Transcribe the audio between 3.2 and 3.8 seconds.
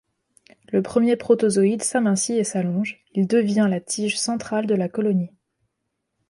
devient la